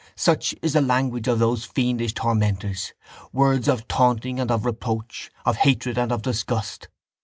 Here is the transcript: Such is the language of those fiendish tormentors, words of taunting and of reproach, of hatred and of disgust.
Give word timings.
Such 0.15 0.55
is 0.63 0.73
the 0.73 0.81
language 0.81 1.27
of 1.27 1.37
those 1.37 1.63
fiendish 1.63 2.15
tormentors, 2.15 2.93
words 3.31 3.67
of 3.67 3.87
taunting 3.87 4.39
and 4.39 4.49
of 4.49 4.65
reproach, 4.65 5.29
of 5.45 5.57
hatred 5.57 5.95
and 5.99 6.11
of 6.11 6.23
disgust. 6.23 6.87